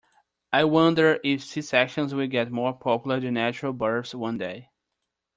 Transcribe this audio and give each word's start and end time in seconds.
I 0.51 0.63
wonder 0.63 1.19
if 1.23 1.43
C-sections 1.43 2.15
will 2.15 2.25
get 2.25 2.49
more 2.51 2.73
popular 2.73 3.19
than 3.19 3.35
natural 3.35 3.71
births 3.71 4.15
one 4.15 4.39
day. 4.39 4.71